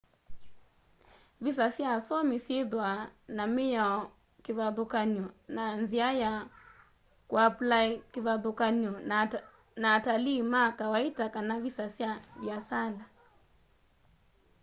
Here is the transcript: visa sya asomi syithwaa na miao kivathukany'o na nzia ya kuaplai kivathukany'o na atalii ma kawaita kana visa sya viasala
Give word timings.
visa 1.43 1.65
sya 1.75 1.87
asomi 1.97 2.35
syithwaa 2.45 2.99
na 3.35 3.43
miao 3.55 3.99
kivathukany'o 4.43 5.25
na 5.55 5.63
nzia 5.81 6.09
ya 6.23 6.31
kuaplai 7.29 7.89
kivathukany'o 8.13 8.93
na 9.81 9.87
atalii 9.97 10.41
ma 10.51 10.63
kawaita 10.79 11.25
kana 11.35 11.53
visa 11.63 11.85
sya 11.97 12.11
viasala 12.41 13.03